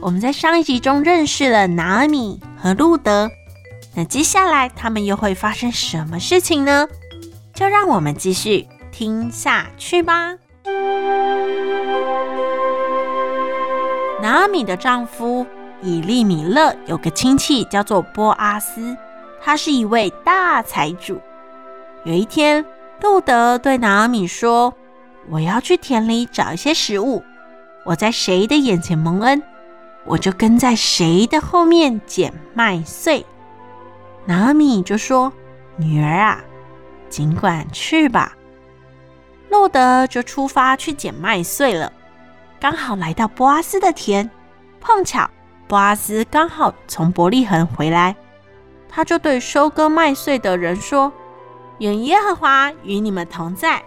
[0.00, 3.28] 我们在上一集中认识了拿俄米和路得，
[3.94, 6.86] 那接下来他们又会发生什么事情呢？
[7.52, 10.36] 就让我们继续听下去吧。
[14.22, 15.44] 拿俄米的丈夫
[15.82, 18.96] 以利米勒有个亲戚叫做波阿斯，
[19.42, 21.20] 他是一位大财主。
[22.04, 22.64] 有一天，
[23.02, 24.72] 路德对拿俄米说
[25.28, 27.24] ：“我要去田里找一些食物，
[27.84, 29.42] 我在谁的眼前蒙恩？”
[30.04, 33.24] 我就跟在谁的后面捡麦穗。
[34.24, 35.32] 拿俄米就说
[35.76, 36.40] ：“女儿啊，
[37.08, 38.34] 尽管去吧。”
[39.50, 41.92] 路德就出发去捡麦穗了。
[42.60, 44.28] 刚好来到波阿斯的田，
[44.80, 45.28] 碰巧
[45.66, 48.14] 波阿斯刚好从伯利恒回来，
[48.88, 51.12] 他就对收割麦穗的人说
[51.80, 53.82] ：“愿耶和华与你们同在。”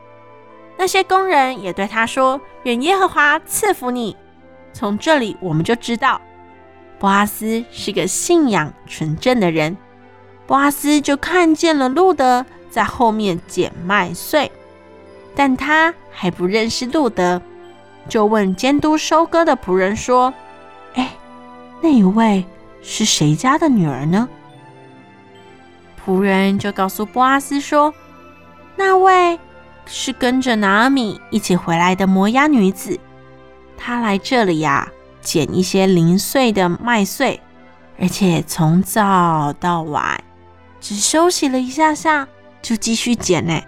[0.78, 4.16] 那些工人也对他说：“愿耶和华赐福你。”
[4.74, 6.20] 从这里我们就知道，
[7.00, 9.76] 波阿斯是个信仰纯正的人。
[10.48, 14.52] 波阿斯就看见了路德在后面捡麦穗，
[15.36, 17.42] 但他还不认识路德，
[18.10, 20.34] 就问监督收割的仆人说
[20.96, 21.10] ：“哎，
[21.82, 22.46] 那一位
[22.82, 24.28] 是谁家的女儿呢？”
[26.04, 27.94] 仆人就告诉波阿斯说
[28.76, 29.40] ：“那位
[29.86, 33.00] 是跟着拿俄米一起回来的摩押女子。”
[33.84, 34.88] 他来这里呀、
[35.22, 37.42] 捡一些零碎的麦穗，
[38.00, 40.24] 而且从早到晚
[40.80, 42.28] 只休息了一下下，
[42.62, 43.60] 就继续捡呢。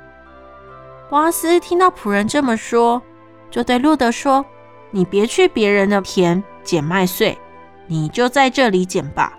[1.10, 3.02] 波阿斯听到仆人这么说，
[3.50, 4.46] 就对路德说
[4.92, 7.36] ：“你别去别人的田捡麦穗，
[7.88, 9.34] 你就在这里捡吧。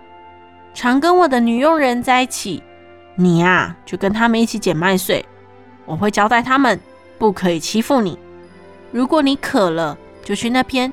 [0.75, 2.61] 常跟我的女佣人在一起，
[3.15, 5.25] 你呀、就跟他们一起捡麦穗。
[5.87, 6.81] 我会交代他们，
[7.17, 8.19] 不可以欺负你。
[8.91, 10.93] 如果你渴了，”就去那边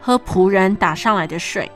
[0.00, 1.68] 喝仆人打上来的水。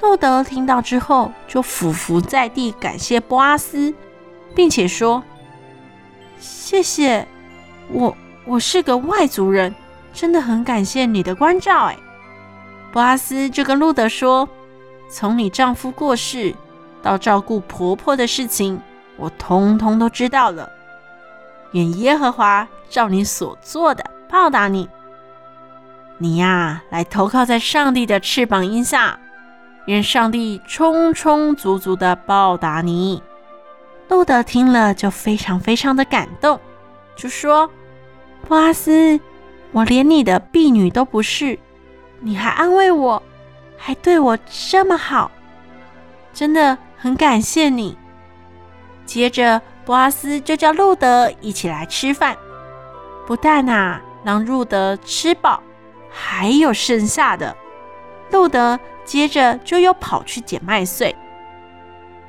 [0.00, 3.94] 路德听到之后，就俯伏在地感谢波阿斯，
[4.52, 5.22] 并且说
[6.40, 7.26] ：“谢谢，
[7.88, 9.72] 我我是个外族人，
[10.12, 11.96] 真的很感谢你的关照。”哎，
[12.92, 14.48] 波阿斯就跟路德说
[15.08, 16.52] ：“从你丈夫过世
[17.00, 18.80] 到照顾婆婆的事情，
[19.16, 20.68] 我通通都知道了。
[21.70, 24.88] 愿耶和华照你所做的报答你。”
[26.22, 29.18] 你呀，来投靠在上帝的翅膀荫下，
[29.86, 33.20] 愿上帝充充足足的报答你。
[34.08, 36.60] 路德听了就非常非常的感动，
[37.16, 37.68] 就说
[38.46, 39.18] ：“波阿斯，
[39.72, 41.58] 我连你的婢女都不是，
[42.20, 43.20] 你还安慰我，
[43.76, 45.28] 还对我这么好，
[46.32, 47.98] 真的很感谢你。”
[49.04, 52.36] 接着，波阿斯就叫路德一起来吃饭，
[53.26, 55.60] 不但啊，让路得吃饱。
[56.12, 57.56] 还有剩下的，
[58.30, 61.14] 路德接着就又跑去捡麦穗。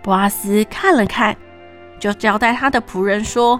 [0.01, 1.35] 博阿斯看了看，
[1.99, 3.59] 就交代他的仆人说：“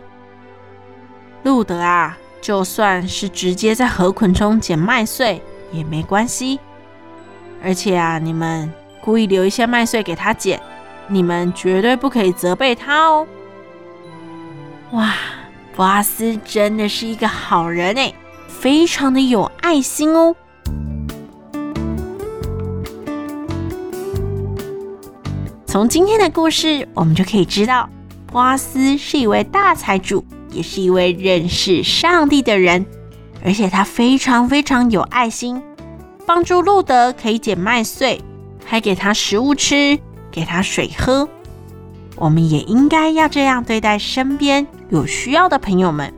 [1.44, 5.42] 路德啊，就算是直接在河捆中捡麦穗
[5.72, 6.60] 也没关系。
[7.64, 10.62] 而且啊，你们故意留一些麦穗给他捡，
[11.08, 13.28] 你们绝对不可以责备他哦。”
[14.92, 15.14] 哇，
[15.76, 18.14] 博阿斯真的是一个好人哎！
[18.54, 20.36] 非常的有爱心哦。
[25.66, 27.90] 从今天的故事，我们就可以知道，
[28.28, 32.86] 波阿斯是一位大财主，也是一位认识上帝的人，
[33.44, 35.62] 而且他非常非常有爱心，
[36.26, 38.22] 帮助路德可以捡麦穗，
[38.64, 40.00] 还给他食物吃，
[40.32, 41.28] 给他水喝。
[42.16, 46.14] 我们也应该要这样对待身边有需要的朋友们。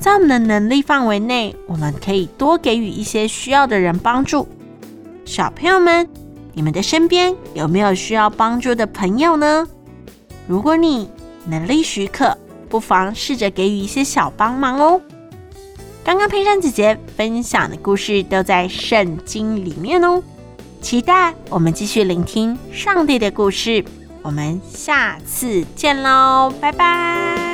[0.00, 4.48] 在我们的能力范围内，我们可以多给予一些需要的人帮助。
[5.26, 6.08] 小朋友们，
[6.54, 9.68] 你们的身边有没有需要帮助的朋友呢？
[10.48, 11.08] 如果你
[11.44, 12.36] 能力许可，
[12.70, 15.00] 不妨试着给予一些小帮忙哦。
[16.02, 20.22] 刚刚佩珊姐姐分享的故事都在圣经里面哦，
[20.80, 23.84] 期待我们继续聆听上帝的故事。
[24.22, 27.49] 我们下次见喽，拜拜。